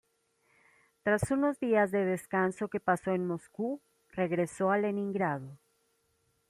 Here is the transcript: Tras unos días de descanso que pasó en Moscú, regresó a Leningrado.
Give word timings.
Tras 1.03 1.29
unos 1.29 1.59
días 1.59 1.91
de 1.91 2.03
descanso 2.05 2.69
que 2.69 2.79
pasó 2.79 3.11
en 3.11 3.27
Moscú, 3.27 3.83
regresó 4.09 4.71
a 4.71 4.79
Leningrado. 4.79 5.59